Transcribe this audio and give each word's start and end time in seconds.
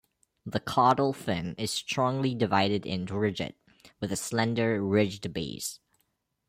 The 0.47 0.59
caudal 0.59 1.13
fin 1.13 1.53
is 1.59 1.69
strongly 1.69 2.33
divided 2.33 2.87
and 2.87 3.07
rigid, 3.11 3.53
with 3.99 4.11
a 4.11 4.15
slender, 4.15 4.81
ridged 4.83 5.31
base. 5.31 5.79